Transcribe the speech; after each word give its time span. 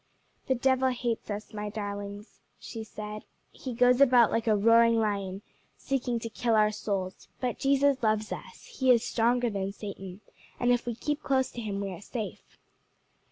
"The 0.47 0.55
devil 0.55 0.89
hates 0.89 1.29
us, 1.29 1.53
my 1.53 1.69
darlings," 1.69 2.39
she 2.57 2.83
said; 2.83 3.23
"he 3.51 3.75
goes 3.75 4.01
about 4.01 4.31
like 4.31 4.47
a 4.47 4.55
roaring 4.55 4.97
lion, 4.99 5.43
seeking 5.77 6.17
to 6.21 6.27
kill 6.31 6.55
our 6.55 6.71
souls; 6.71 7.27
but 7.39 7.59
Jesus 7.59 8.01
loves 8.01 8.31
us, 8.31 8.65
he 8.65 8.89
is 8.89 9.05
stronger 9.05 9.51
than 9.51 9.71
Satan, 9.71 10.21
and 10.59 10.71
if 10.71 10.87
we 10.87 10.95
keep 10.95 11.21
close 11.21 11.51
to 11.51 11.61
him 11.61 11.79
we 11.79 11.91
are 11.91 12.01
safe." 12.01 12.57